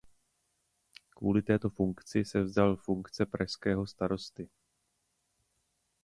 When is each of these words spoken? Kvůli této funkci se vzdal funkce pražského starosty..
Kvůli 1.09 1.41
této 1.41 1.69
funkci 1.69 2.25
se 2.25 2.41
vzdal 2.41 2.75
funkce 2.75 3.25
pražského 3.25 3.87
starosty.. 3.87 4.49